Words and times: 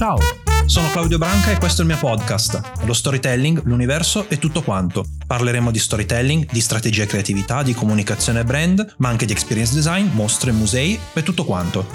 Ciao, 0.00 0.16
sono 0.64 0.90
Claudio 0.92 1.18
Branca 1.18 1.50
e 1.50 1.58
questo 1.58 1.82
è 1.82 1.84
il 1.84 1.90
mio 1.90 1.98
podcast. 1.98 2.84
Lo 2.84 2.94
storytelling, 2.94 3.64
l'universo 3.64 4.30
e 4.30 4.38
tutto 4.38 4.62
quanto. 4.62 5.04
Parleremo 5.26 5.70
di 5.70 5.78
storytelling, 5.78 6.50
di 6.50 6.60
strategia 6.62 7.02
e 7.02 7.06
creatività, 7.06 7.62
di 7.62 7.74
comunicazione 7.74 8.40
e 8.40 8.44
brand, 8.44 8.94
ma 8.96 9.10
anche 9.10 9.26
di 9.26 9.32
experience 9.32 9.74
design, 9.74 10.08
mostre, 10.12 10.52
musei 10.52 10.98
e 11.12 11.22
tutto 11.22 11.44
quanto. 11.44 11.86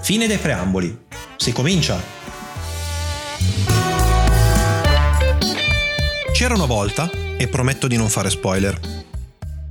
Fine 0.00 0.26
dei 0.26 0.38
preamboli. 0.38 0.98
Si 1.36 1.52
comincia! 1.52 2.00
C'era 6.32 6.54
una 6.54 6.64
volta, 6.64 7.10
e 7.36 7.48
prometto 7.48 7.86
di 7.86 7.98
non 7.98 8.08
fare 8.08 8.30
spoiler, 8.30 8.80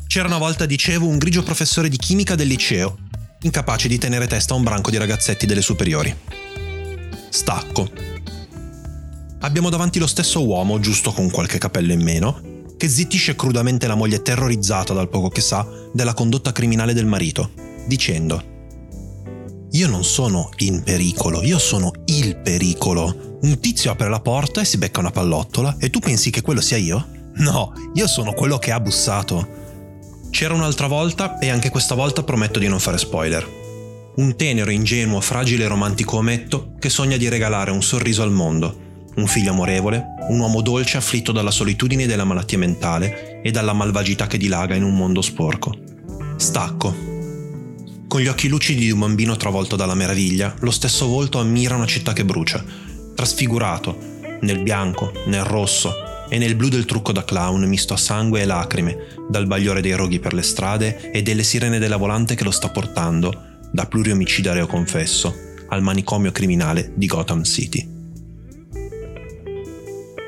c'era 0.05 0.27
una 0.27 0.37
volta, 0.37 0.67
dicevo, 0.67 1.07
un 1.07 1.17
grigio 1.17 1.41
professore 1.41 1.89
di 1.89 1.97
chimica 1.97 2.35
del 2.35 2.45
liceo, 2.45 2.99
incapace 3.41 3.87
di 3.87 3.97
tenere 3.97 4.27
testa 4.27 4.53
a 4.53 4.57
un 4.57 4.63
branco 4.63 4.91
di 4.91 4.97
ragazzetti 4.97 5.47
delle 5.47 5.63
superiori. 5.63 6.15
Stacco. 7.31 7.89
Abbiamo 9.39 9.69
davanti 9.69 9.99
lo 9.99 10.05
stesso 10.05 10.45
uomo, 10.45 10.81
giusto 10.81 11.13
con 11.13 11.31
qualche 11.31 11.57
capello 11.57 11.93
in 11.93 12.01
meno, 12.01 12.41
che 12.75 12.89
zittisce 12.89 13.35
crudamente 13.35 13.87
la 13.87 13.95
moglie 13.95 14.21
terrorizzata 14.21 14.93
dal 14.93 15.07
poco 15.07 15.29
che 15.29 15.39
sa 15.39 15.65
della 15.93 16.13
condotta 16.13 16.51
criminale 16.51 16.93
del 16.93 17.05
marito, 17.05 17.51
dicendo 17.87 18.43
Io 19.71 19.87
non 19.87 20.03
sono 20.03 20.49
in 20.57 20.83
pericolo, 20.83 21.41
io 21.41 21.57
sono 21.57 21.91
il 22.05 22.35
pericolo. 22.35 23.39
Un 23.43 23.59
tizio 23.61 23.91
apre 23.91 24.09
la 24.09 24.19
porta 24.19 24.59
e 24.59 24.65
si 24.65 24.77
becca 24.77 24.99
una 24.99 25.11
pallottola 25.11 25.77
e 25.79 25.89
tu 25.89 25.99
pensi 25.99 26.31
che 26.31 26.41
quello 26.41 26.59
sia 26.61 26.77
io? 26.77 27.07
No, 27.35 27.71
io 27.93 28.07
sono 28.07 28.33
quello 28.33 28.59
che 28.59 28.71
ha 28.71 28.79
bussato. 28.81 29.47
C'era 30.31 30.53
un'altra 30.53 30.87
volta 30.87 31.39
e 31.39 31.49
anche 31.49 31.69
questa 31.69 31.95
volta 31.95 32.23
prometto 32.23 32.59
di 32.59 32.67
non 32.67 32.79
fare 32.79 32.97
spoiler. 32.97 33.60
Un 34.13 34.35
tenero, 34.35 34.71
ingenuo, 34.71 35.21
fragile 35.21 35.67
romantico 35.67 36.17
ometto 36.17 36.73
che 36.79 36.89
sogna 36.89 37.15
di 37.15 37.29
regalare 37.29 37.71
un 37.71 37.81
sorriso 37.81 38.23
al 38.23 38.31
mondo, 38.31 38.89
un 39.15 39.25
figlio 39.25 39.51
amorevole, 39.51 40.03
un 40.29 40.39
uomo 40.39 40.61
dolce 40.61 40.97
afflitto 40.97 41.31
dalla 41.31 41.51
solitudine 41.51 42.05
dalla 42.05 42.25
malattia 42.25 42.57
mentale 42.57 43.41
e 43.41 43.51
dalla 43.51 43.73
malvagità 43.73 44.27
che 44.27 44.37
dilaga 44.37 44.75
in 44.75 44.83
un 44.83 44.95
mondo 44.95 45.21
sporco. 45.21 45.77
Stacco. 46.35 47.09
Con 48.07 48.19
gli 48.19 48.27
occhi 48.27 48.49
lucidi 48.49 48.81
di 48.81 48.91
un 48.91 48.99
bambino 48.99 49.37
travolto 49.37 49.77
dalla 49.77 49.95
meraviglia, 49.95 50.53
lo 50.59 50.71
stesso 50.71 51.07
volto 51.07 51.39
ammira 51.39 51.75
una 51.75 51.85
città 51.85 52.11
che 52.11 52.25
brucia, 52.25 52.63
trasfigurato, 53.15 53.97
nel 54.41 54.61
bianco, 54.61 55.13
nel 55.27 55.45
rosso, 55.45 56.09
e 56.27 56.37
nel 56.37 56.55
blu 56.55 56.69
del 56.69 56.85
trucco 56.85 57.11
da 57.11 57.25
clown 57.25 57.61
misto 57.67 57.93
a 57.93 57.97
sangue 57.97 58.41
e 58.41 58.45
lacrime, 58.45 58.97
dal 59.29 59.47
bagliore 59.47 59.81
dei 59.81 59.95
roghi 59.95 60.19
per 60.19 60.33
le 60.33 60.41
strade 60.41 61.11
e 61.11 61.21
delle 61.21 61.43
sirene 61.43 61.77
della 61.77 61.97
volante 61.97 62.35
che 62.35 62.45
lo 62.45 62.51
sta 62.51 62.69
portando, 62.69 63.50
da 63.71 63.85
pluriomicida 63.85 64.53
reo 64.53 64.67
confesso, 64.67 65.49
al 65.69 65.81
manicomio 65.81 66.31
criminale 66.31 66.91
di 66.93 67.05
Gotham 67.05 67.43
City. 67.43 67.87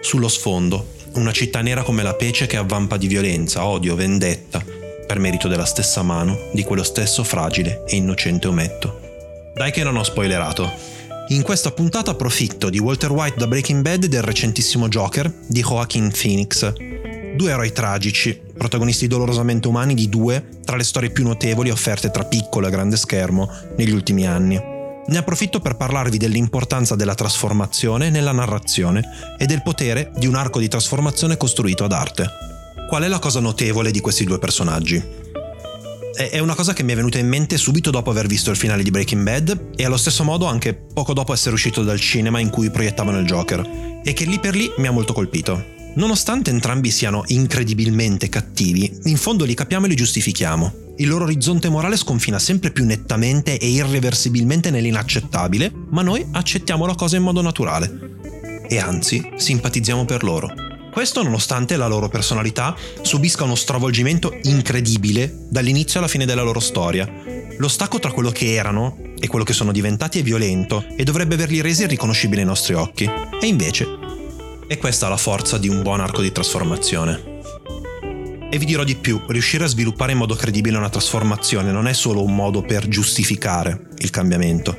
Sullo 0.02 0.28
sfondo, 0.28 0.94
una 1.14 1.32
città 1.32 1.62
nera 1.62 1.84
come 1.84 2.04
la 2.04 2.14
pece 2.14 2.46
che 2.46 2.58
avvampa 2.58 2.98
di 2.98 3.08
violenza, 3.08 3.66
odio, 3.66 3.96
vendetta, 3.96 4.64
per 5.06 5.20
merito 5.20 5.48
della 5.48 5.66
stessa 5.66 6.02
mano 6.02 6.50
di 6.54 6.64
quello 6.64 6.84
stesso 6.84 7.24
fragile 7.24 7.84
e 7.88 7.98
innocente 7.98 8.48
ometto. 8.48 9.00
Dai 9.54 9.72
che 9.72 9.84
non 9.84 9.96
ho 9.98 10.04
spoilerato, 10.04 10.72
in 11.30 11.42
questa 11.42 11.72
puntata 11.72 12.12
approfitto 12.12 12.70
di 12.70 12.80
Walter 12.80 13.12
White 13.12 13.38
da 13.38 13.48
Breaking 13.48 13.82
Bad 13.82 14.04
e 14.04 14.08
del 14.08 14.24
recentissimo 14.24 14.88
Joker 14.88 15.32
di 15.48 15.62
Joaquin 15.62 16.12
Phoenix. 16.12 16.74
Due 17.36 17.50
eroi 17.50 17.72
tragici, 17.72 18.40
protagonisti 18.56 19.08
dolorosamente 19.08 19.68
umani 19.68 19.96
di 19.96 20.08
due 20.08 20.50
tra 20.64 20.78
le 20.78 20.84
storie 20.84 21.10
più 21.10 21.24
notevoli 21.24 21.72
offerte 21.72 22.12
tra 22.12 22.26
piccolo 22.26 22.68
e 22.68 22.70
grande 22.72 22.96
schermo 22.96 23.50
negli 23.76 23.92
ultimi 23.92 24.28
anni. 24.28 24.62
Ne 25.06 25.18
approfitto 25.18 25.60
per 25.60 25.76
parlarvi 25.76 26.18
dell'importanza 26.18 26.96
della 26.96 27.16
trasformazione 27.16 28.10
nella 28.10 28.32
narrazione 28.32 29.04
e 29.38 29.46
del 29.48 29.64
potere 29.64 30.12
di 30.16 30.28
un 30.28 30.36
arco 30.36 30.60
di 30.60 30.68
trasformazione 30.68 31.36
costruito 31.36 31.84
ad 31.84 31.92
arte. 31.92 32.30
Qual 32.88 33.02
è 33.02 33.08
la 33.08 33.20
cosa 33.20 33.40
notevole 33.40 33.90
di 33.90 34.00
questi 34.00 34.24
due 34.26 34.38
personaggi? 34.40 35.22
è 36.16 36.38
una 36.38 36.54
cosa 36.54 36.74
che 36.74 36.84
mi 36.84 36.92
è 36.92 36.96
venuta 36.96 37.18
in 37.18 37.28
mente 37.28 37.58
subito 37.58 37.90
dopo 37.90 38.12
aver 38.12 38.28
visto 38.28 38.52
il 38.52 38.56
finale 38.56 38.84
di 38.84 38.92
Breaking 38.92 39.24
Bad 39.24 39.70
e 39.76 39.84
allo 39.84 39.98
stesso 39.98 40.24
modo 40.24 40.46
anche 40.46 40.76
poco 40.76 41.12
dopo 41.12 41.34
essere 41.34 41.56
uscito 41.56 41.82
dal 41.82 42.00
cinema 42.00 42.40
in 42.40 42.52
cui 42.52 42.70
proiettavano 42.70 43.18
il 43.18 43.26
Joker 43.26 44.02
e 44.04 44.14
che 44.14 44.26
lì 44.26 44.38
per 44.40 44.54
lì 44.54 44.72
mi 44.78 44.86
ha 44.86 44.92
molto 44.92 45.12
colpito. 45.12 45.73
Nonostante 45.96 46.50
entrambi 46.50 46.90
siano 46.90 47.24
incredibilmente 47.28 48.28
cattivi, 48.28 49.00
in 49.04 49.18
fondo 49.18 49.46
li 49.46 49.54
capiamo 49.54 49.86
e 49.86 49.90
li 49.90 49.96
giustifichiamo. 49.96 50.82
Il 50.98 51.08
loro 51.08 51.26
orizzonte 51.26 51.70
morale 51.70 51.98
sconfina 51.98 52.40
sempre 52.40 52.72
più 52.72 52.84
nettamente 52.84 53.60
e 53.60 53.68
irreversibilmente 53.68 54.72
nell'inaccettabile, 54.72 55.72
ma 55.90 56.02
noi 56.02 56.26
accettiamo 56.32 56.88
la 56.88 56.96
cosa 56.96 57.18
in 57.18 57.24
modo 57.24 57.42
naturale. 57.42 58.12
E 58.68 58.80
anzi, 58.80 59.24
simpatizziamo 59.36 60.06
per 60.06 60.24
loro. 60.24 60.52
Questo 60.92 61.22
nonostante 61.22 61.76
la 61.76 61.88
loro 61.88 62.10
personalità 62.10 62.76
subisca 63.02 63.44
uno 63.44 63.56
stravolgimento 63.56 64.36
incredibile 64.44 65.46
dall'inizio 65.50 66.00
alla 66.00 66.08
fine 66.08 66.26
della 66.26 66.44
loro 66.44 66.60
storia. 66.60 67.08
Lo 67.58 67.68
stacco 67.68 68.00
tra 68.00 68.12
quello 68.12 68.32
che 68.32 68.54
erano 68.54 68.98
e 69.20 69.28
quello 69.28 69.46
che 69.46 69.54
sono 69.54 69.72
diventati 69.72 70.20
è 70.20 70.24
violento 70.24 70.86
e 70.96 71.04
dovrebbe 71.04 71.36
averli 71.36 71.62
resi 71.62 71.86
riconoscibili 71.86 72.42
ai 72.42 72.48
nostri 72.48 72.74
occhi. 72.74 73.06
E 73.06 73.46
invece 73.46 74.03
è 74.68 74.78
questa 74.78 75.10
la 75.10 75.18
forza 75.18 75.58
di 75.58 75.68
un 75.68 75.82
buon 75.82 76.00
arco 76.00 76.22
di 76.22 76.32
trasformazione. 76.32 77.32
E 78.50 78.58
vi 78.58 78.66
dirò 78.66 78.84
di 78.84 78.96
più, 78.96 79.22
riuscire 79.28 79.64
a 79.64 79.68
sviluppare 79.68 80.12
in 80.12 80.20
modo 80.20 80.36
credibile 80.36 80.78
una 80.78 80.90
trasformazione 80.90 81.72
non 81.72 81.88
è 81.88 81.94
solo 81.94 82.24
un 82.24 82.36
modo 82.36 82.62
per 82.62 82.88
giustificare 82.88 83.88
il 83.98 84.10
cambiamento, 84.10 84.78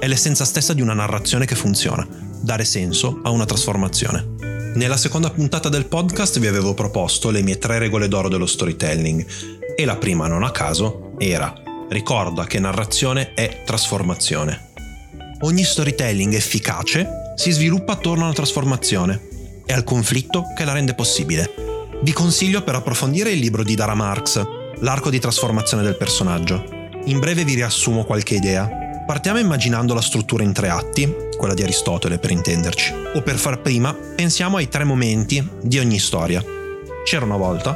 è 0.00 0.06
l'essenza 0.06 0.44
stessa 0.44 0.74
di 0.74 0.82
una 0.82 0.94
narrazione 0.94 1.46
che 1.46 1.54
funziona, 1.54 2.06
dare 2.40 2.64
senso 2.64 3.20
a 3.22 3.30
una 3.30 3.44
trasformazione. 3.44 4.36
Nella 4.74 4.96
seconda 4.96 5.30
puntata 5.30 5.68
del 5.68 5.86
podcast 5.86 6.38
vi 6.38 6.46
avevo 6.46 6.74
proposto 6.74 7.30
le 7.30 7.42
mie 7.42 7.58
tre 7.58 7.78
regole 7.78 8.08
d'oro 8.08 8.28
dello 8.28 8.46
storytelling 8.46 9.26
e 9.74 9.84
la 9.84 9.96
prima, 9.96 10.26
non 10.26 10.42
a 10.42 10.50
caso, 10.50 11.14
era 11.18 11.52
ricorda 11.88 12.46
che 12.46 12.58
narrazione 12.58 13.32
è 13.34 13.62
trasformazione. 13.64 14.66
Ogni 15.40 15.64
storytelling 15.64 16.34
efficace 16.34 17.27
si 17.38 17.52
sviluppa 17.52 17.92
attorno 17.92 18.24
a 18.24 18.26
una 18.26 18.34
trasformazione 18.34 19.28
e 19.64 19.72
al 19.72 19.84
conflitto 19.84 20.42
che 20.56 20.64
la 20.64 20.72
rende 20.72 20.94
possibile. 20.94 21.48
Vi 22.02 22.12
consiglio 22.12 22.62
per 22.62 22.74
approfondire 22.74 23.30
il 23.30 23.38
libro 23.38 23.62
di 23.62 23.76
Dara 23.76 23.94
Marx, 23.94 24.42
L'arco 24.80 25.08
di 25.08 25.20
trasformazione 25.20 25.84
del 25.84 25.96
personaggio. 25.96 26.64
In 27.04 27.20
breve 27.20 27.44
vi 27.44 27.54
riassumo 27.54 28.04
qualche 28.04 28.34
idea. 28.34 28.68
Partiamo 29.06 29.38
immaginando 29.38 29.94
la 29.94 30.00
struttura 30.00 30.42
in 30.42 30.52
tre 30.52 30.68
atti, 30.68 31.12
quella 31.36 31.54
di 31.54 31.62
Aristotele 31.62 32.18
per 32.18 32.32
intenderci. 32.32 32.92
O 33.14 33.22
per 33.22 33.36
far 33.36 33.60
prima, 33.60 33.92
pensiamo 33.92 34.56
ai 34.56 34.68
tre 34.68 34.82
momenti 34.82 35.44
di 35.62 35.78
ogni 35.78 36.00
storia. 36.00 36.44
C'era 37.04 37.24
una 37.24 37.36
volta, 37.36 37.74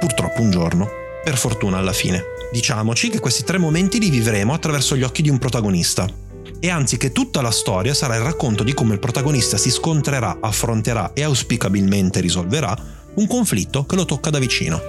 purtroppo 0.00 0.42
un 0.42 0.50
giorno, 0.50 0.88
per 1.22 1.36
fortuna 1.36 1.78
alla 1.78 1.92
fine. 1.92 2.22
Diciamoci 2.52 3.10
che 3.10 3.20
questi 3.20 3.44
tre 3.44 3.58
momenti 3.58 4.00
li 4.00 4.10
vivremo 4.10 4.52
attraverso 4.52 4.96
gli 4.96 5.04
occhi 5.04 5.22
di 5.22 5.30
un 5.30 5.38
protagonista. 5.38 6.23
E 6.64 6.70
anzi 6.70 6.96
che 6.96 7.12
tutta 7.12 7.42
la 7.42 7.50
storia 7.50 7.92
sarà 7.92 8.14
il 8.14 8.22
racconto 8.22 8.64
di 8.64 8.72
come 8.72 8.94
il 8.94 8.98
protagonista 8.98 9.58
si 9.58 9.70
scontrerà, 9.70 10.38
affronterà 10.40 11.12
e 11.12 11.22
auspicabilmente 11.22 12.20
risolverà 12.20 12.74
un 13.16 13.26
conflitto 13.26 13.84
che 13.84 13.96
lo 13.96 14.06
tocca 14.06 14.30
da 14.30 14.38
vicino. 14.38 14.80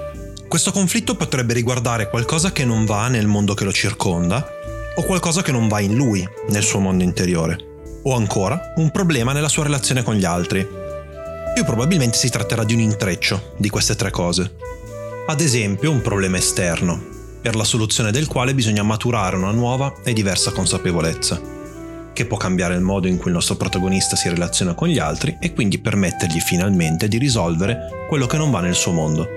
Questo 0.48 0.72
conflitto 0.72 1.16
potrebbe 1.16 1.54
riguardare 1.54 2.10
qualcosa 2.10 2.54
che 2.54 2.64
non 2.64 2.86
va 2.86 3.10
nel 3.10 3.28
mondo 3.28 3.54
che 3.56 3.66
lo 3.66 3.74
circonda, 3.74 4.48
o 4.96 5.04
qualcosa 5.04 5.42
che 5.42 5.52
non 5.52 5.68
va 5.68 5.82
in 5.82 5.96
lui, 5.96 6.26
nel 6.48 6.64
suo 6.64 6.80
mondo 6.80 7.04
interiore, 7.04 7.58
o 8.04 8.16
ancora 8.16 8.72
un 8.78 8.90
problema 8.90 9.34
nella 9.34 9.50
sua 9.50 9.64
relazione 9.64 10.02
con 10.02 10.16
gli 10.16 10.24
altri. 10.24 10.66
Più 11.54 11.66
probabilmente 11.66 12.18
si 12.18 12.30
tratterà 12.30 12.64
di 12.64 12.74
un 12.74 12.80
intreccio 12.80 13.54
di 13.58 13.68
queste 13.68 13.96
tre 13.96 14.12
cose. 14.12 14.56
Ad 15.28 15.42
esempio 15.42 15.92
un 15.92 16.02
problema 16.02 16.38
esterno, 16.38 17.04
per 17.42 17.58
la 17.58 17.66
soluzione 17.66 18.12
del 18.12 18.28
quale 18.28 18.56
bisogna 18.56 18.82
maturare 18.82 19.36
una 19.36 19.52
nuova 19.52 19.94
e 20.06 20.14
diversa 20.14 20.52
consapevolezza, 20.54 21.55
che 22.16 22.26
può 22.26 22.38
cambiare 22.38 22.76
il 22.76 22.82
modo 22.82 23.08
in 23.08 23.18
cui 23.18 23.28
il 23.28 23.34
nostro 23.34 23.58
protagonista 23.58 24.16
si 24.16 24.30
relaziona 24.30 24.74
con 24.74 24.88
gli 24.88 25.00
altri 25.00 25.36
e 25.40 25.54
quindi 25.54 25.80
permettergli 25.80 26.40
finalmente 26.40 27.10
di 27.10 27.18
risolvere 27.18 28.06
quello 28.08 28.26
che 28.26 28.38
non 28.38 28.52
va 28.52 28.62
nel 28.62 28.74
suo 28.74 28.94
mondo 28.94 29.28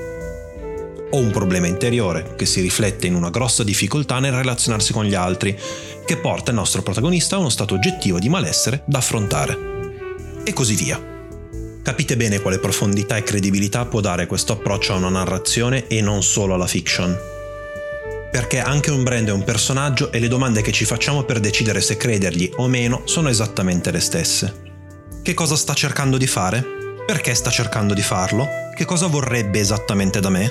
o 1.11 1.17
un 1.17 1.31
problema 1.31 1.67
interiore 1.67 2.35
che 2.37 2.47
si 2.47 2.61
riflette 2.61 3.07
in 3.07 3.15
una 3.15 3.31
grossa 3.31 3.65
difficoltà 3.65 4.19
nel 4.19 4.33
relazionarsi 4.33 4.93
con 4.93 5.05
gli 5.05 5.15
altri, 5.15 5.59
che 6.05 6.17
porta 6.19 6.51
il 6.51 6.57
nostro 6.57 6.83
protagonista 6.83 7.37
a 7.37 7.39
uno 7.39 7.49
stato 7.49 7.75
oggettivo 7.75 8.19
di 8.19 8.29
malessere 8.29 8.83
da 8.85 8.99
affrontare. 8.99 9.57
E 10.45 10.53
così 10.53 10.75
via. 10.75 11.17
Capite 11.83 12.17
bene 12.17 12.41
quale 12.41 12.59
profondità 12.59 13.17
e 13.17 13.23
credibilità 13.23 13.87
può 13.87 14.01
dare 14.01 14.27
questo 14.27 14.53
approccio 14.53 14.93
a 14.93 14.97
una 14.97 15.09
narrazione 15.09 15.87
e 15.87 16.03
non 16.03 16.23
solo 16.23 16.55
alla 16.55 16.67
fiction. 16.67 17.38
Perché 18.31 18.61
anche 18.61 18.91
un 18.91 19.03
brand 19.03 19.29
è 19.29 19.33
un 19.33 19.43
personaggio 19.43 20.13
e 20.13 20.19
le 20.19 20.29
domande 20.29 20.61
che 20.61 20.71
ci 20.71 20.85
facciamo 20.85 21.23
per 21.23 21.41
decidere 21.41 21.81
se 21.81 21.97
credergli 21.97 22.51
o 22.57 22.69
meno 22.69 23.03
sono 23.05 23.31
esattamente 23.31 23.91
le 23.91 24.01
stesse. 24.01 24.67
Che 25.23 25.35
cosa 25.35 25.57
sta 25.57 25.73
cercando 25.73 26.19
di 26.19 26.27
fare? 26.27 26.65
Perché 27.07 27.35
sta 27.35 27.49
cercando 27.49 27.95
di 27.95 28.03
farlo? 28.03 28.47
Che 28.75 28.85
cosa 28.85 29.07
vorrebbe 29.07 29.61
esattamente 29.61 30.21
da 30.21 30.29
me? 30.29 30.51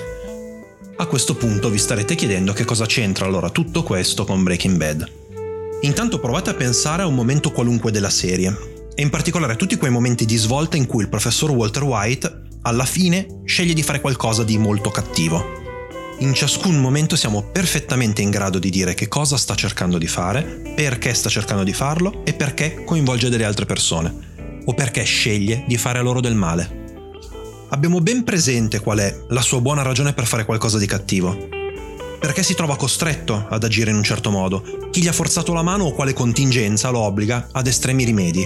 A 0.96 1.06
questo 1.06 1.36
punto 1.36 1.70
vi 1.70 1.78
starete 1.78 2.16
chiedendo 2.16 2.52
che 2.52 2.64
cosa 2.64 2.84
c'entra 2.84 3.26
allora 3.26 3.50
tutto 3.50 3.84
questo 3.84 4.24
con 4.24 4.42
Breaking 4.42 4.76
Bad. 4.76 5.12
Intanto 5.82 6.18
provate 6.18 6.50
a 6.50 6.54
pensare 6.54 7.02
a 7.02 7.06
un 7.06 7.14
momento 7.14 7.52
qualunque 7.52 7.92
della 7.92 8.10
serie 8.10 8.76
e 8.92 9.02
in 9.02 9.10
particolare 9.10 9.54
tutti 9.54 9.76
quei 9.76 9.92
momenti 9.92 10.24
di 10.24 10.36
svolta 10.36 10.76
in 10.76 10.86
cui 10.86 11.02
il 11.02 11.08
professor 11.08 11.52
Walter 11.52 11.84
White 11.84 12.42
alla 12.62 12.84
fine 12.84 13.42
sceglie 13.44 13.74
di 13.74 13.84
fare 13.84 14.00
qualcosa 14.00 14.42
di 14.42 14.58
molto 14.58 14.90
cattivo. 14.90 15.57
In 16.20 16.34
ciascun 16.34 16.80
momento 16.80 17.14
siamo 17.14 17.44
perfettamente 17.44 18.22
in 18.22 18.30
grado 18.30 18.58
di 18.58 18.70
dire 18.70 18.94
che 18.94 19.06
cosa 19.06 19.36
sta 19.36 19.54
cercando 19.54 19.98
di 19.98 20.08
fare, 20.08 20.42
perché 20.74 21.14
sta 21.14 21.28
cercando 21.28 21.62
di 21.62 21.72
farlo 21.72 22.24
e 22.24 22.32
perché 22.32 22.82
coinvolge 22.84 23.28
delle 23.28 23.44
altre 23.44 23.66
persone, 23.66 24.62
o 24.64 24.74
perché 24.74 25.04
sceglie 25.04 25.62
di 25.68 25.76
fare 25.76 26.00
a 26.00 26.02
loro 26.02 26.20
del 26.20 26.34
male. 26.34 26.86
Abbiamo 27.68 28.00
ben 28.00 28.24
presente 28.24 28.80
qual 28.80 28.98
è 28.98 29.16
la 29.28 29.42
sua 29.42 29.60
buona 29.60 29.82
ragione 29.82 30.12
per 30.12 30.26
fare 30.26 30.44
qualcosa 30.44 30.76
di 30.76 30.86
cattivo. 30.86 31.48
Perché 32.18 32.42
si 32.42 32.54
trova 32.54 32.76
costretto 32.76 33.46
ad 33.48 33.62
agire 33.62 33.92
in 33.92 33.96
un 33.96 34.02
certo 34.02 34.30
modo, 34.30 34.88
chi 34.90 35.02
gli 35.02 35.08
ha 35.08 35.12
forzato 35.12 35.52
la 35.52 35.62
mano 35.62 35.84
o 35.84 35.92
quale 35.92 36.14
contingenza 36.14 36.90
lo 36.90 36.98
obbliga 36.98 37.46
ad 37.52 37.68
estremi 37.68 38.02
rimedi. 38.02 38.44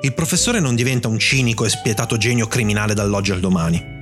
Il 0.00 0.14
professore 0.14 0.58
non 0.58 0.74
diventa 0.74 1.06
un 1.06 1.20
cinico 1.20 1.64
e 1.64 1.68
spietato 1.68 2.16
genio 2.16 2.48
criminale 2.48 2.92
dall'oggi 2.92 3.30
al 3.30 3.40
domani 3.40 3.94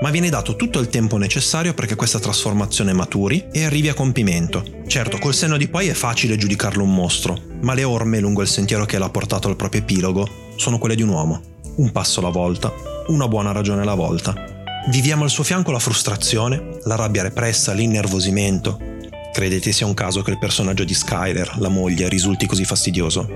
ma 0.00 0.10
viene 0.10 0.28
dato 0.28 0.54
tutto 0.56 0.78
il 0.78 0.88
tempo 0.88 1.16
necessario 1.16 1.74
perché 1.74 1.96
questa 1.96 2.20
trasformazione 2.20 2.92
maturi 2.92 3.48
e 3.50 3.64
arrivi 3.64 3.88
a 3.88 3.94
compimento. 3.94 4.64
Certo, 4.86 5.18
col 5.18 5.34
senno 5.34 5.56
di 5.56 5.68
poi 5.68 5.88
è 5.88 5.94
facile 5.94 6.36
giudicarlo 6.36 6.82
un 6.82 6.94
mostro, 6.94 7.40
ma 7.62 7.74
le 7.74 7.84
orme 7.84 8.20
lungo 8.20 8.42
il 8.42 8.48
sentiero 8.48 8.84
che 8.84 8.98
l'ha 8.98 9.10
portato 9.10 9.48
al 9.48 9.56
proprio 9.56 9.80
epilogo 9.80 10.28
sono 10.56 10.78
quelle 10.78 10.94
di 10.94 11.02
un 11.02 11.08
uomo. 11.08 11.42
Un 11.76 11.90
passo 11.92 12.20
alla 12.20 12.30
volta, 12.30 12.72
una 13.08 13.28
buona 13.28 13.52
ragione 13.52 13.82
alla 13.82 13.94
volta. 13.94 14.34
Viviamo 14.90 15.24
al 15.24 15.30
suo 15.30 15.44
fianco 15.44 15.70
la 15.70 15.78
frustrazione, 15.78 16.78
la 16.84 16.94
rabbia 16.94 17.22
repressa, 17.22 17.72
l'innervosimento. 17.72 18.78
Credete 19.32 19.72
sia 19.72 19.86
un 19.86 19.94
caso 19.94 20.22
che 20.22 20.30
il 20.30 20.38
personaggio 20.38 20.84
di 20.84 20.94
Skyler, 20.94 21.56
la 21.58 21.68
moglie, 21.68 22.08
risulti 22.08 22.46
così 22.46 22.64
fastidioso? 22.64 23.28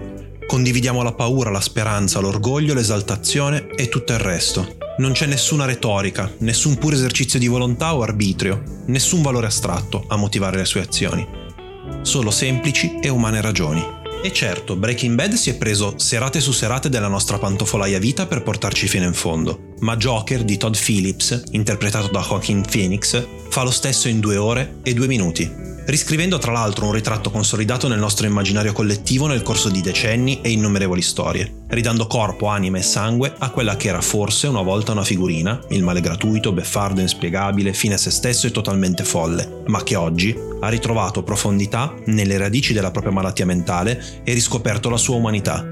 Condividiamo 0.46 1.02
la 1.02 1.12
paura, 1.12 1.50
la 1.50 1.60
speranza, 1.60 2.20
l'orgoglio, 2.20 2.74
l'esaltazione 2.74 3.68
e 3.76 3.88
tutto 3.88 4.12
il 4.12 4.18
resto. 4.18 4.81
Non 4.98 5.12
c'è 5.12 5.24
nessuna 5.24 5.64
retorica, 5.64 6.30
nessun 6.40 6.76
puro 6.76 6.94
esercizio 6.94 7.38
di 7.38 7.46
volontà 7.46 7.94
o 7.94 8.02
arbitrio, 8.02 8.62
nessun 8.86 9.22
valore 9.22 9.46
astratto 9.46 10.04
a 10.08 10.16
motivare 10.16 10.58
le 10.58 10.66
sue 10.66 10.82
azioni. 10.82 11.26
Solo 12.02 12.30
semplici 12.30 12.98
e 13.00 13.08
umane 13.08 13.40
ragioni. 13.40 13.82
E 14.22 14.32
certo, 14.32 14.76
Breaking 14.76 15.16
Bad 15.16 15.32
si 15.32 15.48
è 15.48 15.56
preso 15.56 15.94
serate 15.96 16.40
su 16.40 16.52
serate 16.52 16.90
della 16.90 17.08
nostra 17.08 17.38
pantofolaia 17.38 17.98
vita 17.98 18.26
per 18.26 18.42
portarci 18.42 18.86
fino 18.86 19.06
in 19.06 19.14
fondo, 19.14 19.72
ma 19.80 19.96
Joker 19.96 20.44
di 20.44 20.58
Todd 20.58 20.74
Phillips, 20.74 21.44
interpretato 21.52 22.08
da 22.08 22.20
Joaquin 22.20 22.60
Phoenix, 22.60 23.26
fa 23.48 23.62
lo 23.62 23.70
stesso 23.70 24.08
in 24.08 24.20
due 24.20 24.36
ore 24.36 24.76
e 24.82 24.92
due 24.92 25.06
minuti 25.06 25.61
riscrivendo 25.86 26.38
tra 26.38 26.52
l'altro 26.52 26.86
un 26.86 26.92
ritratto 26.92 27.30
consolidato 27.30 27.88
nel 27.88 27.98
nostro 27.98 28.26
immaginario 28.26 28.72
collettivo 28.72 29.26
nel 29.26 29.42
corso 29.42 29.68
di 29.68 29.80
decenni 29.80 30.40
e 30.40 30.50
innumerevoli 30.50 31.02
storie, 31.02 31.64
ridando 31.68 32.06
corpo, 32.06 32.46
anima 32.46 32.78
e 32.78 32.82
sangue 32.82 33.34
a 33.38 33.50
quella 33.50 33.76
che 33.76 33.88
era 33.88 34.00
forse 34.00 34.46
una 34.46 34.62
volta 34.62 34.92
una 34.92 35.04
figurina, 35.04 35.60
il 35.70 35.82
male 35.82 36.00
gratuito, 36.00 36.52
beffardo, 36.52 37.00
inspiegabile, 37.00 37.72
fine 37.72 37.94
a 37.94 37.98
se 37.98 38.10
stesso 38.10 38.46
e 38.46 38.50
totalmente 38.50 39.04
folle, 39.04 39.62
ma 39.66 39.82
che 39.82 39.96
oggi 39.96 40.36
ha 40.60 40.68
ritrovato 40.68 41.22
profondità 41.22 41.94
nelle 42.06 42.38
radici 42.38 42.72
della 42.72 42.90
propria 42.90 43.12
malattia 43.12 43.46
mentale 43.46 44.22
e 44.24 44.32
riscoperto 44.32 44.88
la 44.88 44.96
sua 44.96 45.16
umanità. 45.16 45.66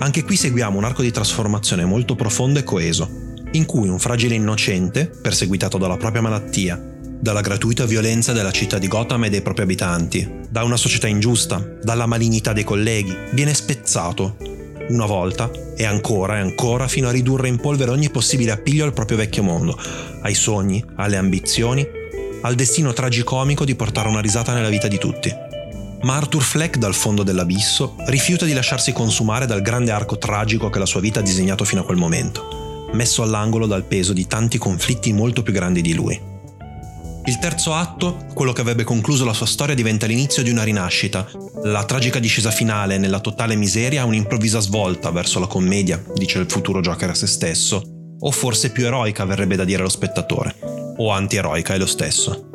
Anche 0.00 0.22
qui 0.22 0.36
seguiamo 0.36 0.78
un 0.78 0.84
arco 0.84 1.02
di 1.02 1.10
trasformazione 1.10 1.84
molto 1.84 2.14
profondo 2.14 2.58
e 2.58 2.64
coeso, 2.64 3.26
in 3.52 3.64
cui 3.64 3.88
un 3.88 3.98
fragile 3.98 4.34
innocente, 4.34 5.06
perseguitato 5.06 5.78
dalla 5.78 5.96
propria 5.96 6.22
malattia, 6.22 6.97
dalla 7.20 7.40
gratuita 7.40 7.84
violenza 7.84 8.32
della 8.32 8.50
città 8.50 8.78
di 8.78 8.88
Gotham 8.88 9.24
e 9.24 9.30
dei 9.30 9.42
propri 9.42 9.62
abitanti, 9.62 10.46
da 10.48 10.62
una 10.62 10.76
società 10.76 11.08
ingiusta, 11.08 11.58
dalla 11.82 12.06
malignità 12.06 12.52
dei 12.52 12.64
colleghi, 12.64 13.14
viene 13.32 13.54
spezzato, 13.54 14.36
una 14.88 15.06
volta 15.06 15.50
e 15.76 15.84
ancora 15.84 16.36
e 16.36 16.40
ancora 16.40 16.88
fino 16.88 17.08
a 17.08 17.12
ridurre 17.12 17.48
in 17.48 17.58
polvere 17.58 17.90
ogni 17.90 18.10
possibile 18.10 18.52
appiglio 18.52 18.84
al 18.84 18.92
proprio 18.92 19.18
vecchio 19.18 19.42
mondo, 19.42 19.78
ai 20.22 20.34
sogni, 20.34 20.82
alle 20.96 21.16
ambizioni, 21.16 21.86
al 22.42 22.54
destino 22.54 22.92
tragicomico 22.92 23.64
di 23.64 23.74
portare 23.74 24.08
una 24.08 24.20
risata 24.20 24.54
nella 24.54 24.68
vita 24.68 24.88
di 24.88 24.98
tutti. 24.98 25.34
Ma 26.02 26.14
Arthur 26.14 26.42
Fleck 26.42 26.76
dal 26.76 26.94
fondo 26.94 27.24
dell'abisso 27.24 27.96
rifiuta 28.06 28.44
di 28.44 28.52
lasciarsi 28.52 28.92
consumare 28.92 29.46
dal 29.46 29.62
grande 29.62 29.90
arco 29.90 30.16
tragico 30.16 30.70
che 30.70 30.78
la 30.78 30.86
sua 30.86 31.00
vita 31.00 31.18
ha 31.18 31.24
disegnato 31.24 31.64
fino 31.64 31.80
a 31.80 31.84
quel 31.84 31.98
momento, 31.98 32.88
messo 32.92 33.22
all'angolo 33.22 33.66
dal 33.66 33.82
peso 33.82 34.12
di 34.12 34.26
tanti 34.26 34.58
conflitti 34.58 35.12
molto 35.12 35.42
più 35.42 35.52
grandi 35.52 35.82
di 35.82 35.94
lui. 35.94 36.36
Il 37.28 37.38
terzo 37.38 37.74
atto, 37.74 38.24
quello 38.32 38.54
che 38.54 38.62
avrebbe 38.62 38.84
concluso 38.84 39.26
la 39.26 39.34
sua 39.34 39.44
storia, 39.44 39.74
diventa 39.74 40.06
l'inizio 40.06 40.42
di 40.42 40.48
una 40.48 40.62
rinascita. 40.62 41.28
La 41.64 41.84
tragica 41.84 42.20
discesa 42.20 42.50
finale 42.50 42.96
nella 42.96 43.20
totale 43.20 43.54
miseria 43.54 44.00
ha 44.00 44.06
un'improvvisa 44.06 44.60
svolta 44.60 45.10
verso 45.10 45.38
la 45.38 45.46
commedia, 45.46 46.02
dice 46.14 46.38
il 46.38 46.50
futuro 46.50 46.80
Joker 46.80 47.10
a 47.10 47.14
se 47.14 47.26
stesso. 47.26 47.82
O 48.20 48.30
forse 48.30 48.70
più 48.72 48.86
eroica 48.86 49.26
verrebbe 49.26 49.56
da 49.56 49.64
dire 49.64 49.80
allo 49.80 49.90
spettatore. 49.90 50.54
O 50.96 51.10
anti-eroica 51.10 51.74
è 51.74 51.78
lo 51.78 51.84
stesso. 51.84 52.48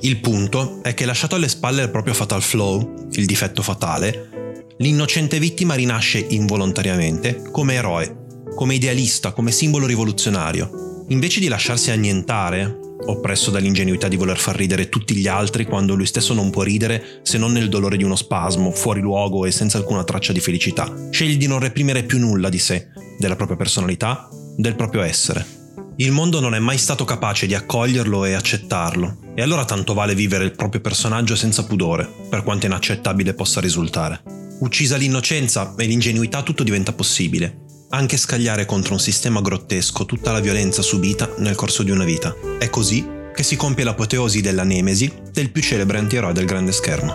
Il 0.00 0.20
punto 0.20 0.80
è 0.82 0.92
che 0.92 1.06
lasciato 1.06 1.36
alle 1.36 1.48
spalle 1.48 1.84
il 1.84 1.90
proprio 1.90 2.12
fatal 2.12 2.42
flow, 2.42 3.06
il 3.12 3.24
difetto 3.24 3.62
fatale, 3.62 4.74
l'innocente 4.76 5.38
vittima 5.38 5.72
rinasce 5.72 6.18
involontariamente 6.18 7.44
come 7.50 7.72
eroe, 7.76 8.44
come 8.54 8.74
idealista, 8.74 9.32
come 9.32 9.52
simbolo 9.52 9.86
rivoluzionario. 9.86 11.04
Invece 11.08 11.40
di 11.40 11.48
lasciarsi 11.48 11.90
annientare, 11.90 12.79
oppresso 13.06 13.50
dall'ingenuità 13.50 14.08
di 14.08 14.16
voler 14.16 14.38
far 14.38 14.56
ridere 14.56 14.88
tutti 14.88 15.14
gli 15.14 15.26
altri 15.26 15.64
quando 15.64 15.94
lui 15.94 16.06
stesso 16.06 16.34
non 16.34 16.50
può 16.50 16.62
ridere 16.62 17.20
se 17.22 17.38
non 17.38 17.52
nel 17.52 17.68
dolore 17.68 17.96
di 17.96 18.04
uno 18.04 18.16
spasmo, 18.16 18.70
fuori 18.70 19.00
luogo 19.00 19.46
e 19.46 19.50
senza 19.50 19.78
alcuna 19.78 20.04
traccia 20.04 20.32
di 20.32 20.40
felicità. 20.40 20.92
Sceglie 21.10 21.36
di 21.36 21.46
non 21.46 21.58
reprimere 21.58 22.02
più 22.02 22.18
nulla 22.18 22.48
di 22.48 22.58
sé, 22.58 22.88
della 23.18 23.36
propria 23.36 23.56
personalità, 23.56 24.28
del 24.56 24.76
proprio 24.76 25.02
essere. 25.02 25.58
Il 25.96 26.12
mondo 26.12 26.40
non 26.40 26.54
è 26.54 26.58
mai 26.58 26.78
stato 26.78 27.04
capace 27.04 27.46
di 27.46 27.54
accoglierlo 27.54 28.24
e 28.24 28.32
accettarlo, 28.32 29.18
e 29.34 29.42
allora 29.42 29.64
tanto 29.64 29.92
vale 29.92 30.14
vivere 30.14 30.44
il 30.44 30.52
proprio 30.52 30.80
personaggio 30.80 31.36
senza 31.36 31.64
pudore, 31.64 32.08
per 32.28 32.42
quanto 32.42 32.66
inaccettabile 32.66 33.34
possa 33.34 33.60
risultare. 33.60 34.22
Uccisa 34.60 34.96
l'innocenza 34.96 35.74
e 35.76 35.84
l'ingenuità 35.84 36.42
tutto 36.42 36.62
diventa 36.62 36.92
possibile, 36.92 37.64
anche 37.90 38.16
scagliare 38.16 38.66
contro 38.66 38.94
un 38.94 39.00
sistema 39.00 39.40
grottesco 39.40 40.04
tutta 40.04 40.30
la 40.32 40.40
violenza 40.40 40.82
subita 40.82 41.34
nel 41.38 41.56
corso 41.56 41.82
di 41.82 41.90
una 41.90 42.04
vita. 42.04 42.34
È 42.58 42.70
così 42.70 43.18
che 43.34 43.42
si 43.42 43.56
compie 43.56 43.84
l'apoteosi 43.84 44.40
della 44.40 44.62
nemesi 44.62 45.12
del 45.32 45.50
più 45.50 45.62
celebre 45.62 45.98
antieroe 45.98 46.32
del 46.32 46.44
grande 46.44 46.72
schermo. 46.72 47.14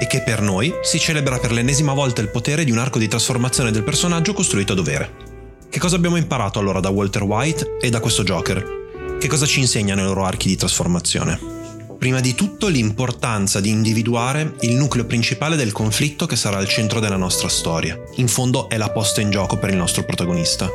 E 0.00 0.06
che 0.06 0.22
per 0.22 0.40
noi 0.40 0.72
si 0.82 1.00
celebra 1.00 1.38
per 1.38 1.50
l'ennesima 1.50 1.92
volta 1.92 2.20
il 2.20 2.28
potere 2.28 2.64
di 2.64 2.70
un 2.70 2.78
arco 2.78 2.98
di 2.98 3.08
trasformazione 3.08 3.72
del 3.72 3.82
personaggio 3.82 4.32
costruito 4.32 4.72
a 4.72 4.76
dovere. 4.76 5.26
Che 5.68 5.78
cosa 5.80 5.96
abbiamo 5.96 6.16
imparato 6.16 6.60
allora 6.60 6.78
da 6.78 6.90
Walter 6.90 7.22
White 7.22 7.78
e 7.80 7.90
da 7.90 7.98
questo 7.98 8.22
Joker? 8.22 9.16
Che 9.18 9.28
cosa 9.28 9.46
ci 9.46 9.58
insegnano 9.58 10.02
i 10.02 10.04
loro 10.04 10.24
archi 10.24 10.46
di 10.46 10.56
trasformazione? 10.56 11.57
Prima 11.98 12.20
di 12.20 12.36
tutto 12.36 12.68
l'importanza 12.68 13.58
di 13.58 13.70
individuare 13.70 14.54
il 14.60 14.76
nucleo 14.76 15.04
principale 15.04 15.56
del 15.56 15.72
conflitto 15.72 16.26
che 16.26 16.36
sarà 16.36 16.56
al 16.56 16.68
centro 16.68 17.00
della 17.00 17.16
nostra 17.16 17.48
storia. 17.48 18.00
In 18.16 18.28
fondo 18.28 18.68
è 18.68 18.76
la 18.76 18.90
posta 18.90 19.20
in 19.20 19.30
gioco 19.30 19.58
per 19.58 19.70
il 19.70 19.76
nostro 19.76 20.04
protagonista. 20.04 20.70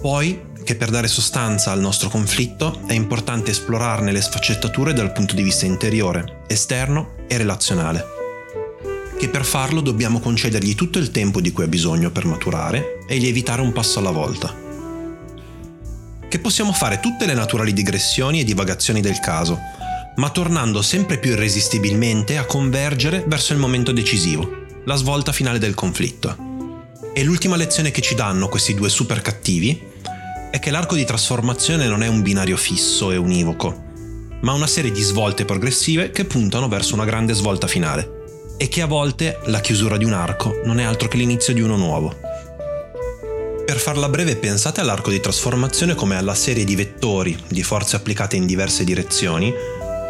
Poi 0.00 0.40
che 0.62 0.76
per 0.76 0.90
dare 0.90 1.08
sostanza 1.08 1.72
al 1.72 1.80
nostro 1.80 2.08
conflitto 2.08 2.82
è 2.86 2.92
importante 2.92 3.50
esplorarne 3.50 4.12
le 4.12 4.20
sfaccettature 4.20 4.92
dal 4.92 5.10
punto 5.10 5.34
di 5.34 5.42
vista 5.42 5.66
interiore, 5.66 6.42
esterno 6.46 7.14
e 7.26 7.36
relazionale. 7.36 8.04
Che 9.18 9.28
per 9.28 9.44
farlo 9.44 9.80
dobbiamo 9.80 10.20
concedergli 10.20 10.76
tutto 10.76 11.00
il 11.00 11.10
tempo 11.10 11.40
di 11.40 11.50
cui 11.50 11.64
ha 11.64 11.68
bisogno 11.68 12.12
per 12.12 12.24
maturare 12.24 13.00
e 13.08 13.16
lievitare 13.16 13.62
un 13.62 13.72
passo 13.72 13.98
alla 13.98 14.12
volta. 14.12 14.54
Che 16.28 16.38
possiamo 16.38 16.72
fare 16.72 17.00
tutte 17.00 17.26
le 17.26 17.34
naturali 17.34 17.72
digressioni 17.72 18.38
e 18.38 18.44
divagazioni 18.44 19.00
del 19.00 19.18
caso, 19.18 19.58
ma 20.16 20.30
tornando 20.30 20.82
sempre 20.82 21.18
più 21.18 21.32
irresistibilmente 21.32 22.36
a 22.36 22.44
convergere 22.44 23.24
verso 23.26 23.52
il 23.52 23.58
momento 23.58 23.92
decisivo, 23.92 24.66
la 24.84 24.96
svolta 24.96 25.32
finale 25.32 25.58
del 25.58 25.74
conflitto. 25.74 26.48
E 27.12 27.24
l'ultima 27.24 27.56
lezione 27.56 27.90
che 27.90 28.00
ci 28.00 28.14
danno 28.14 28.48
questi 28.48 28.74
due 28.74 28.88
super 28.88 29.22
cattivi 29.22 29.80
è 30.50 30.58
che 30.58 30.70
l'arco 30.70 30.94
di 30.94 31.04
trasformazione 31.04 31.86
non 31.86 32.02
è 32.02 32.08
un 32.08 32.22
binario 32.22 32.56
fisso 32.56 33.12
e 33.12 33.16
univoco, 33.16 33.88
ma 34.42 34.52
una 34.52 34.66
serie 34.66 34.90
di 34.90 35.02
svolte 35.02 35.44
progressive 35.44 36.10
che 36.10 36.24
puntano 36.24 36.68
verso 36.68 36.94
una 36.94 37.04
grande 37.04 37.34
svolta 37.34 37.66
finale, 37.66 38.18
e 38.56 38.68
che 38.68 38.82
a 38.82 38.86
volte 38.86 39.38
la 39.44 39.60
chiusura 39.60 39.96
di 39.96 40.04
un 40.04 40.12
arco 40.12 40.60
non 40.64 40.80
è 40.80 40.84
altro 40.84 41.08
che 41.08 41.16
l'inizio 41.16 41.54
di 41.54 41.60
uno 41.60 41.76
nuovo. 41.76 42.14
Per 43.64 43.78
farla 43.78 44.08
breve 44.08 44.36
pensate 44.36 44.80
all'arco 44.80 45.10
di 45.10 45.20
trasformazione 45.20 45.94
come 45.94 46.16
alla 46.16 46.34
serie 46.34 46.64
di 46.64 46.74
vettori, 46.74 47.38
di 47.48 47.62
forze 47.62 47.96
applicate 47.96 48.36
in 48.36 48.44
diverse 48.44 48.82
direzioni, 48.82 49.52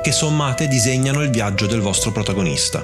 che 0.03 0.13
sommate 0.13 0.67
disegnano 0.67 1.23
il 1.23 1.31
viaggio 1.31 1.67
del 1.67 1.81
vostro 1.81 2.11
protagonista. 2.11 2.83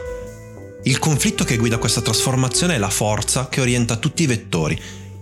Il 0.83 0.99
conflitto 0.99 1.45
che 1.45 1.57
guida 1.57 1.79
questa 1.79 2.03
trasformazione 2.03 2.75
è 2.75 2.79
la 2.79 2.91
forza 2.91 3.49
che 3.49 3.61
orienta 3.61 3.97
tutti 3.97 4.23
i 4.23 4.27
vettori, 4.27 4.81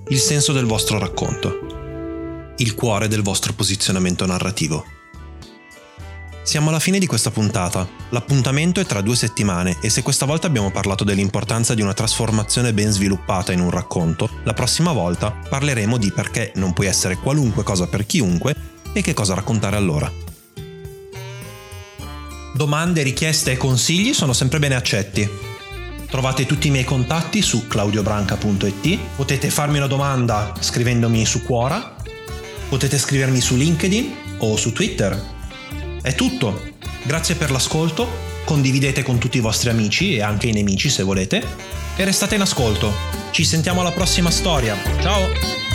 il 0.09 0.19
senso 0.19 0.53
del 0.53 0.67
vostro 0.67 0.99
racconto, 0.99 2.53
il 2.57 2.75
cuore 2.75 3.07
del 3.07 3.23
vostro 3.23 3.53
posizionamento 3.53 4.27
narrativo. 4.27 4.85
Siamo 6.43 6.69
alla 6.69 6.81
fine 6.81 6.99
di 6.99 7.07
questa 7.07 7.31
puntata. 7.31 7.89
L'appuntamento 8.11 8.81
è 8.81 8.85
tra 8.85 9.01
due 9.01 9.17
settimane 9.17 9.79
e 9.81 9.89
se 9.89 10.03
questa 10.03 10.27
volta 10.27 10.47
abbiamo 10.47 10.71
parlato 10.71 11.05
dell'importanza 11.05 11.75
di 11.75 11.81
una 11.81 11.95
trasformazione 11.95 12.75
ben 12.75 12.91
sviluppata 12.91 13.53
in 13.53 13.61
un 13.61 13.71
racconto, 13.71 14.29
la 14.43 14.53
prossima 14.53 14.93
volta 14.93 15.31
parleremo 15.31 15.97
di 15.97 16.11
perché 16.11 16.53
non 16.57 16.75
puoi 16.75 16.89
essere 16.89 17.17
qualunque 17.17 17.63
cosa 17.63 17.87
per 17.87 18.05
chiunque 18.05 18.55
e 18.93 19.01
che 19.01 19.15
cosa 19.15 19.35
raccontare 19.35 19.77
allora. 19.77 20.24
Domande, 22.55 23.03
richieste 23.03 23.53
e 23.53 23.57
consigli 23.57 24.15
sono 24.15 24.33
sempre 24.33 24.59
bene 24.59 24.77
accetti. 24.77 25.29
Trovate 26.09 26.47
tutti 26.47 26.69
i 26.69 26.71
miei 26.71 26.85
contatti 26.85 27.43
su 27.43 27.67
claudiobranca.it, 27.67 28.99
potete 29.17 29.51
farmi 29.51 29.79
una 29.79 29.89
domanda 29.89 30.55
scrivendomi 30.59 31.27
su 31.27 31.43
Quora, 31.43 31.97
potete 32.69 32.97
scrivermi 32.97 33.41
su 33.41 33.57
LinkedIn 33.57 34.15
o 34.39 34.57
su 34.57 34.73
Twitter 34.73 35.33
è 36.05 36.15
tutto. 36.15 36.61
Grazie 37.05 37.35
per 37.35 37.51
l'ascolto, 37.51 38.07
condividete 38.45 39.03
con 39.03 39.17
tutti 39.17 39.39
i 39.39 39.41
vostri 39.41 39.71
amici 39.71 40.17
e 40.17 40.23
anche 40.23 40.49
i 40.49 40.53
nemici 40.53 40.91
se 40.91 41.03
volete 41.03 41.43
e 41.97 42.05
restate 42.05 42.35
in 42.35 42.43
ascolto. 42.43 42.93
Ci 43.31 43.43
sentiamo 43.43 43.81
alla 43.81 43.91
prossima 43.91 44.31
storia. 44.31 44.77
Ciao! 45.01 45.74